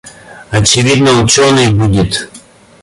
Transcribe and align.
Очевидно, 0.49 1.21
ученый 1.23 1.69
будет. 1.71 2.27